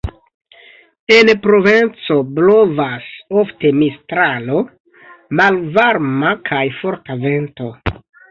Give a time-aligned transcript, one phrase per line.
[1.15, 3.11] En Provenco blovas
[3.43, 4.63] ofte Mistralo,
[5.41, 7.69] malvarma kaj forta vento.